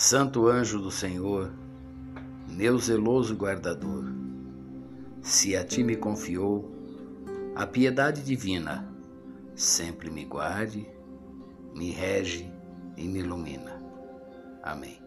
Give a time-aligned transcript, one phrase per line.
[0.00, 1.50] Santo anjo do Senhor,
[2.46, 4.04] meu zeloso guardador,
[5.20, 6.72] se a ti me confiou
[7.56, 8.88] a piedade divina,
[9.56, 10.88] sempre me guarde,
[11.74, 12.48] me rege
[12.96, 13.82] e me ilumina.
[14.62, 15.02] Amém.